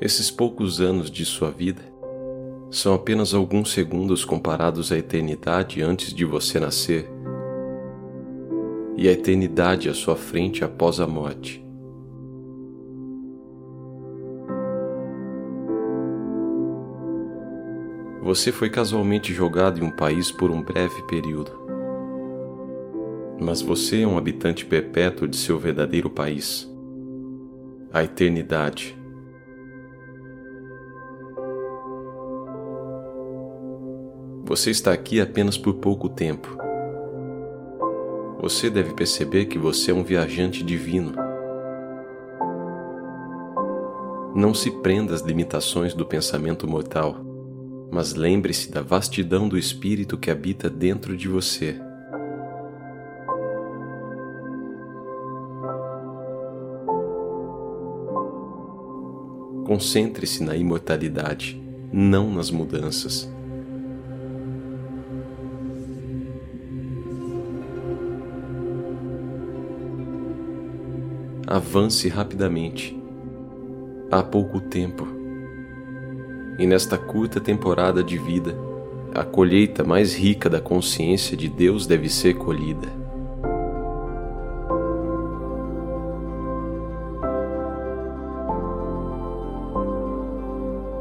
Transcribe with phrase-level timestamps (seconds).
[0.00, 1.82] Esses poucos anos de sua vida
[2.70, 7.10] são apenas alguns segundos comparados à eternidade antes de você nascer
[8.96, 11.64] e a eternidade à sua frente após a morte.
[18.22, 21.52] Você foi casualmente jogado em um país por um breve período.
[23.40, 26.68] Mas você é um habitante perpétuo de seu verdadeiro país,
[27.92, 28.97] a eternidade.
[34.48, 36.56] Você está aqui apenas por pouco tempo.
[38.40, 41.12] Você deve perceber que você é um viajante divino.
[44.34, 47.28] Não se prenda às limitações do pensamento mortal
[47.90, 51.80] mas lembre-se da vastidão do espírito que habita dentro de você.
[59.66, 61.60] Concentre-se na imortalidade,
[61.92, 63.30] não nas mudanças.
[71.50, 72.94] Avance rapidamente.
[74.10, 75.08] Há pouco tempo
[76.58, 78.54] e nesta curta temporada de vida,
[79.14, 82.86] a colheita mais rica da consciência de Deus deve ser colhida.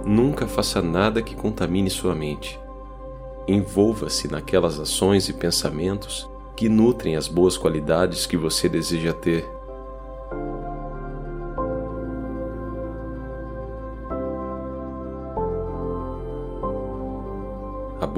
[0.06, 2.58] Nunca faça nada que contamine sua mente.
[3.50, 6.25] Envolva-se naquelas ações e pensamentos
[6.56, 9.56] que nutrem as boas qualidades que você deseja ter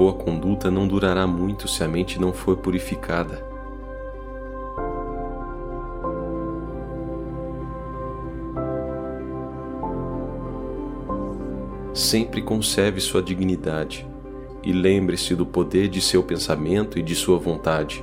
[0.00, 3.44] boa conduta não durará muito se a mente não for purificada.
[11.92, 14.08] Sempre conserve sua dignidade
[14.62, 18.02] e lembre-se do poder de seu pensamento e de sua vontade.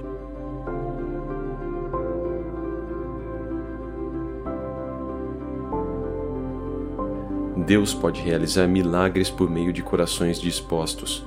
[7.65, 11.25] Deus pode realizar milagres por meio de corações dispostos.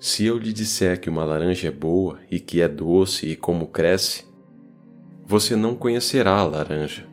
[0.00, 3.66] Se eu lhe disser que uma laranja é boa e que é doce e como
[3.66, 4.24] cresce,
[5.26, 7.06] você não conhecerá a laranja.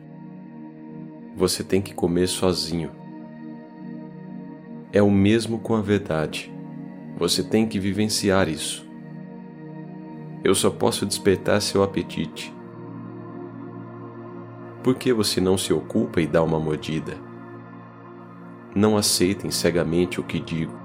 [1.36, 2.90] Você tem que comer sozinho.
[4.90, 6.50] É o mesmo com a verdade.
[7.18, 8.88] Você tem que vivenciar isso.
[10.42, 12.54] Eu só posso despertar seu apetite.
[14.82, 17.18] Por que você não se ocupa e dá uma mordida?
[18.74, 20.77] Não aceitem cegamente o que digo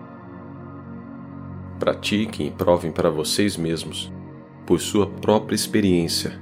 [1.84, 4.10] Pratiquem e provem para vocês mesmos,
[4.66, 6.42] por sua própria experiência.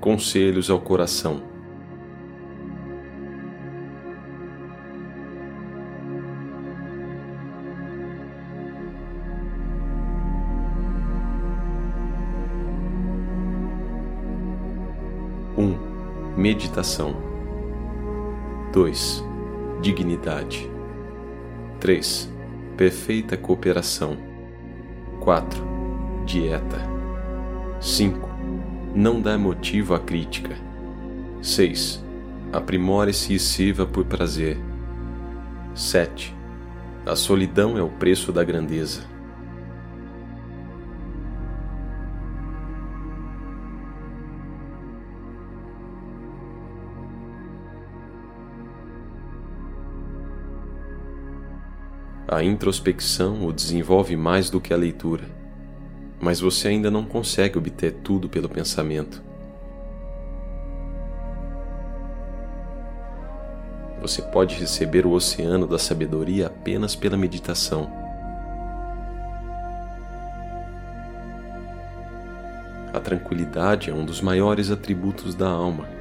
[0.00, 1.40] Conselhos ao coração.
[15.56, 15.78] Um,
[16.36, 17.14] meditação.
[18.72, 19.24] 2.
[19.80, 20.77] Dignidade.
[21.80, 22.28] 3.
[22.76, 24.16] Perfeita cooperação.
[25.20, 25.62] 4.
[26.26, 26.78] Dieta.
[27.80, 28.28] 5.
[28.94, 30.56] Não dá motivo à crítica.
[31.40, 32.04] 6.
[32.52, 34.58] Aprimore-se e sirva por prazer.
[35.74, 36.34] 7.
[37.06, 39.02] A solidão é o preço da grandeza.
[52.30, 55.24] A introspecção o desenvolve mais do que a leitura,
[56.20, 59.22] mas você ainda não consegue obter tudo pelo pensamento.
[64.02, 67.90] Você pode receber o oceano da sabedoria apenas pela meditação.
[72.92, 75.97] A tranquilidade é um dos maiores atributos da alma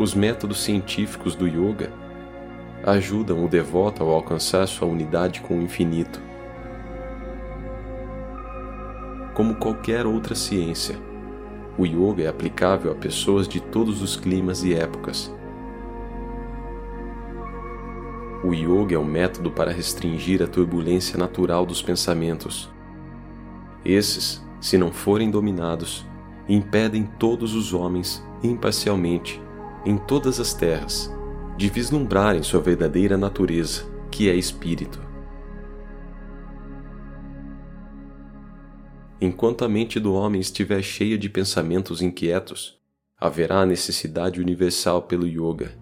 [0.00, 1.92] Os métodos científicos do yoga
[2.86, 6.22] ajudam o devoto a alcançar sua unidade com o infinito.
[9.34, 10.96] Como qualquer outra ciência,
[11.76, 15.30] o yoga é aplicável a pessoas de todos os climas e épocas.
[18.42, 22.72] O yoga é um método para restringir a turbulência natural dos pensamentos.
[23.84, 26.06] Esses se não forem dominados,
[26.48, 29.42] impedem todos os homens, imparcialmente,
[29.84, 31.10] em todas as terras,
[31.56, 35.00] de vislumbrarem sua verdadeira natureza, que é espírito.
[39.20, 42.78] Enquanto a mente do homem estiver cheia de pensamentos inquietos,
[43.18, 45.78] haverá a necessidade universal pelo yoga.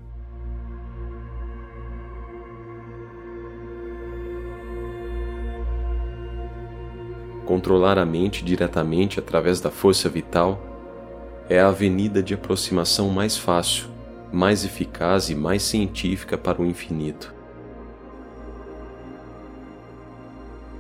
[7.47, 10.68] Controlar a mente diretamente através da força vital
[11.49, 13.87] é a avenida de aproximação mais fácil,
[14.33, 17.35] mais eficaz e mais científica para o infinito.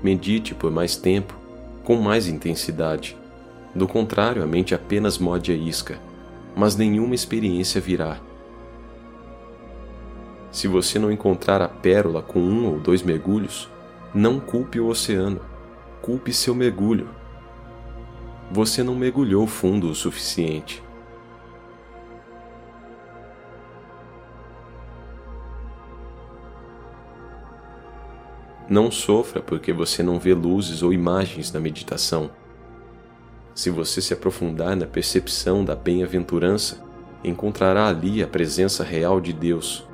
[0.02, 1.34] Medite por mais tempo
[1.82, 3.16] com mais intensidade.
[3.74, 5.98] Do contrário, a mente apenas morde a isca,
[6.54, 8.18] mas nenhuma experiência virá.
[10.52, 13.70] Se você não encontrar a pérola com um ou dois mergulhos,
[14.14, 15.40] não culpe o oceano,
[16.02, 17.08] culpe seu mergulho.
[18.50, 20.82] Você não mergulhou fundo o suficiente.
[28.68, 32.30] Não sofra porque você não vê luzes ou imagens na meditação.
[33.54, 36.82] Se você se aprofundar na percepção da bem-aventurança,
[37.24, 39.86] encontrará ali a presença real de Deus.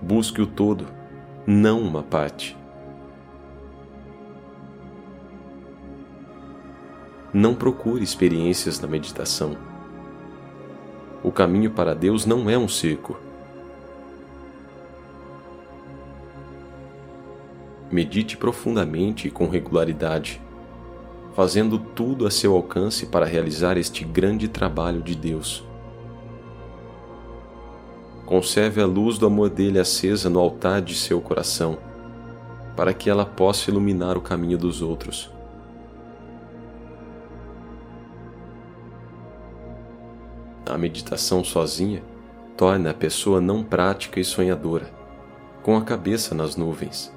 [0.00, 0.86] Busque o todo,
[1.46, 2.61] não uma parte.
[7.32, 9.56] Não procure experiências na meditação.
[11.22, 13.16] O caminho para Deus não é um circo
[17.92, 20.40] medite profundamente e com regularidade,
[21.34, 25.62] fazendo tudo a seu alcance para realizar este grande trabalho de Deus.
[28.24, 31.78] Conserve a luz do amor dele acesa no altar de seu coração,
[32.74, 35.31] para que ela possa iluminar o caminho dos outros.
[40.72, 42.02] A meditação sozinha
[42.56, 44.90] torna a pessoa não prática e sonhadora,
[45.62, 47.12] com a cabeça nas nuvens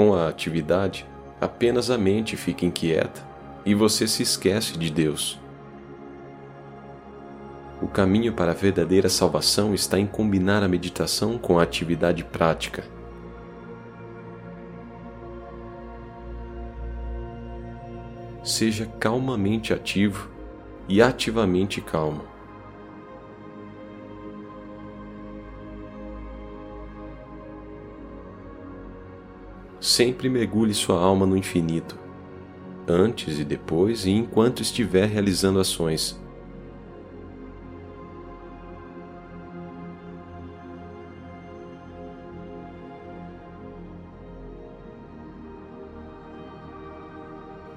[0.00, 1.06] com a atividade,
[1.38, 3.22] apenas a mente fica inquieta
[3.66, 5.38] e você se esquece de Deus.
[7.82, 12.84] O caminho para a verdadeira salvação está em combinar a meditação com a atividade prática.
[18.42, 20.30] Seja calmamente ativo
[20.90, 22.30] e ativamente calmo.
[29.80, 31.98] sempre mergulhe sua alma no infinito,
[32.86, 36.20] antes e depois e enquanto estiver realizando ações.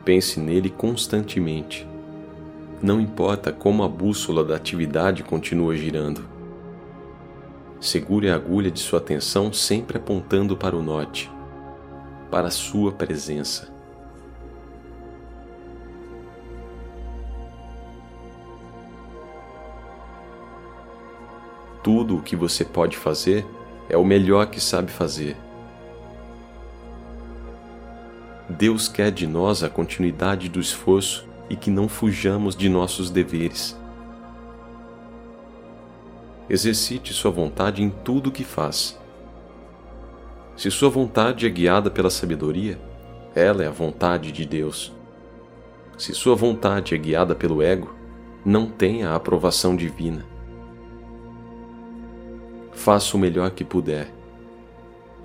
[0.04, 1.93] Pense nele constantemente.
[2.84, 6.28] Não importa como a bússola da atividade continua girando.
[7.80, 11.32] Segure a agulha de sua atenção sempre apontando para o norte
[12.34, 13.72] para a Sua presença.
[21.84, 23.46] Tudo o que você pode fazer
[23.88, 25.38] é o melhor que sabe fazer.
[28.50, 33.80] Deus quer de nós a continuidade do esforço e que não fujamos de nossos deveres.
[36.50, 38.98] Exercite sua vontade em tudo o que faz
[40.56, 42.80] se sua vontade é guiada pela sabedoria,
[43.34, 44.94] ela é a vontade de Deus.
[45.98, 47.94] Se sua vontade é guiada pelo ego,
[48.46, 50.26] não tem a aprovação divina.
[52.72, 54.14] Faça o melhor que puder.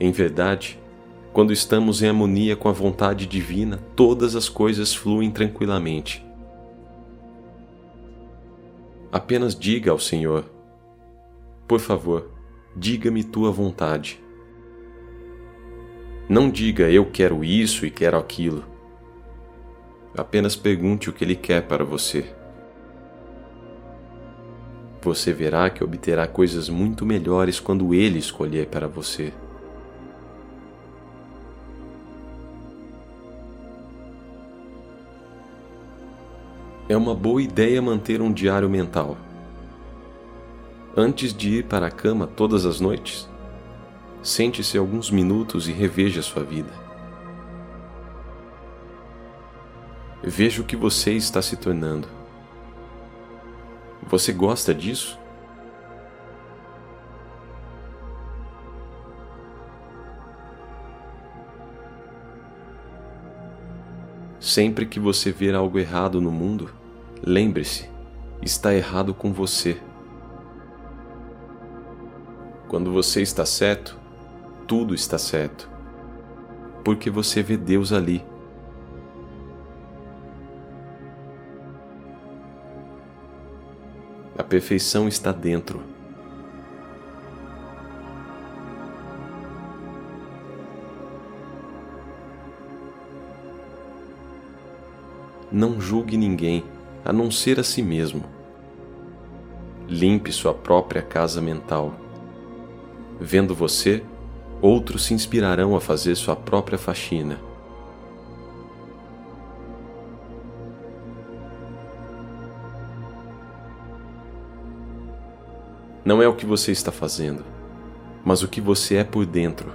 [0.00, 0.80] Em verdade,
[1.32, 6.24] quando estamos em harmonia com a vontade divina, todas as coisas fluem tranquilamente.
[9.12, 10.44] Apenas diga ao Senhor:
[11.66, 12.30] Por favor,
[12.76, 14.20] diga-me tua vontade
[16.28, 18.62] não diga eu quero isso e quero aquilo.
[20.14, 22.26] Apenas pergunte o que ele quer para você.
[25.00, 29.32] Você verá que obterá coisas muito melhores quando ele escolher para você.
[36.88, 39.16] É uma boa ideia manter um diário mental.
[40.96, 43.28] Antes de ir para a cama todas as noites,
[44.22, 46.70] Sente-se alguns minutos e reveja sua vida.
[50.22, 52.08] Veja o que você está se tornando.
[54.02, 55.18] Você gosta disso?
[64.40, 66.70] Sempre que você ver algo errado no mundo,
[67.28, 67.90] lembre-se,
[68.40, 69.78] está errado com você.
[72.68, 73.98] Quando você está certo,
[74.66, 75.68] tudo está certo,
[76.82, 78.24] porque você vê Deus ali.
[84.38, 85.82] A perfeição está dentro.
[95.50, 96.64] Não julgue ninguém,
[97.08, 98.22] a não ser a si mesmo.
[99.88, 101.94] Limpe sua própria casa mental.
[103.18, 104.04] Vendo você,
[104.60, 107.40] outros se inspirarão a fazer sua própria faxina.
[116.04, 117.42] Não é o que você está fazendo,
[118.22, 119.72] mas o que você é por dentro.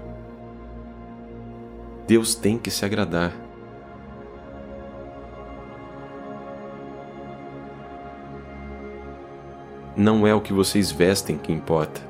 [2.07, 3.42] Deus tem que se agradar.
[10.03, 12.01] Não é o que vocês vestem que importa,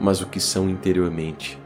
[0.00, 1.60] mas o que são interiormente.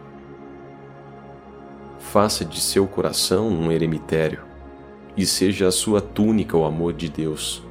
[2.00, 4.42] Faça de seu coração um eremitério
[5.16, 7.62] e seja a sua túnica o amor de Deus.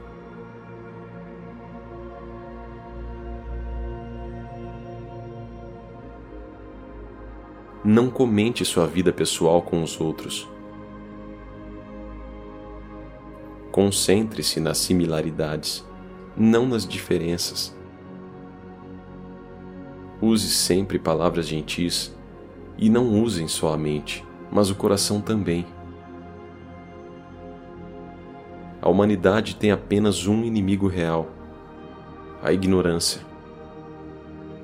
[7.83, 10.47] Não comente sua vida pessoal com os outros.
[13.73, 15.90] Concentre-se nas similaridades
[16.35, 17.75] não nas diferenças.
[20.21, 22.15] Use sempre palavras gentis
[22.77, 25.65] e não usem só a mente, mas o coração também.
[28.81, 31.27] A humanidade tem apenas um inimigo real:
[32.41, 33.21] a ignorância.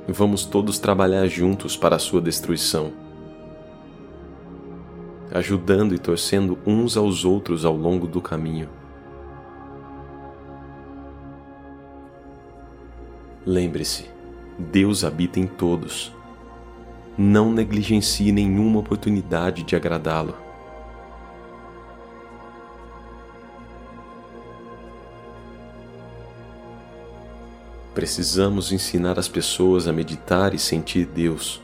[0.08, 2.94] Vamos todos trabalhar juntos para a sua destruição,
[5.32, 8.70] ajudando e torcendo uns aos outros ao longo do caminho.
[13.48, 14.10] Lembre-se,
[14.60, 16.12] Deus habita em todos.
[17.18, 20.36] Não negligencie nenhuma oportunidade de agradá-lo.
[27.96, 31.62] Precisamos ensinar as pessoas a meditar e sentir Deus.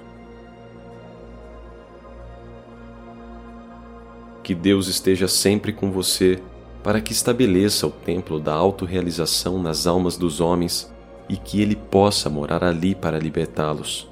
[4.42, 6.42] Que Deus esteja sempre com você
[6.82, 10.93] para que estabeleça o templo da autorrealização nas almas dos homens
[11.28, 14.12] e que ele possa morar ali para libertá-los.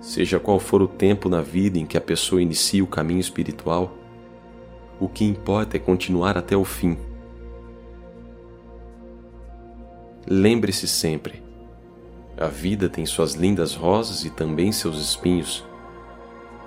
[0.00, 3.92] Seja qual for o tempo na vida em que a pessoa inicia o caminho espiritual,
[5.00, 6.96] o que importa é continuar até o fim.
[10.26, 11.42] Lembre-se sempre:
[12.38, 15.64] a vida tem suas lindas rosas e também seus espinhos,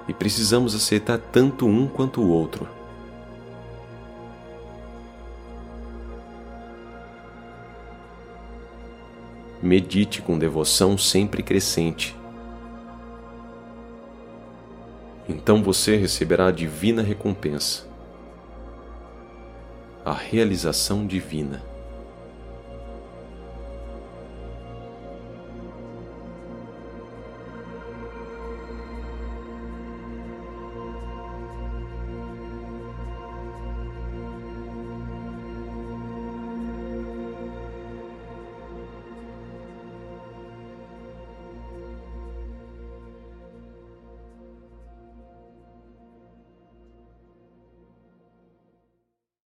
[0.07, 2.76] e precisamos aceitar tanto um quanto o outro.
[9.67, 12.15] Medite com devoção sempre crescente.
[15.27, 17.85] Então você receberá a divina recompensa,
[20.05, 21.61] a realização divina.